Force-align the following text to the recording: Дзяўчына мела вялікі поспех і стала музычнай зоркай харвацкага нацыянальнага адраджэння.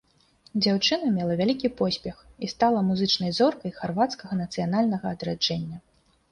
Дзяўчына 0.65 1.09
мела 1.17 1.35
вялікі 1.41 1.71
поспех 1.81 2.17
і 2.47 2.51
стала 2.53 2.79
музычнай 2.89 3.31
зоркай 3.43 3.77
харвацкага 3.79 4.41
нацыянальнага 4.43 5.07
адраджэння. 5.15 5.77